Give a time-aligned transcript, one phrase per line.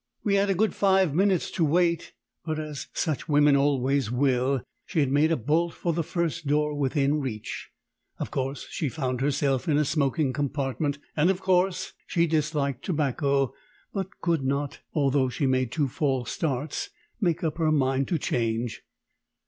[0.23, 2.13] We had a good five minutes to wait,
[2.43, 6.73] but, as such women always will, she had made a bolt for the first door
[6.73, 7.69] within reach.
[8.17, 13.53] Of course she found herself in a smoking compartment, and of course she disliked tobacco,
[13.93, 16.89] but could not, although she made two false starts,
[17.19, 18.81] make up her mind to change.